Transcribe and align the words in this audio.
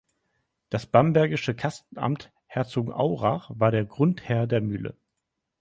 Das 0.71 0.87
bambergische 0.87 1.53
Kastenamt 1.53 2.31
Herzogenaurach 2.47 3.51
war 3.53 3.69
der 3.69 3.85
Grundherr 3.85 4.47
der 4.47 4.59
Mühle. 4.59 4.97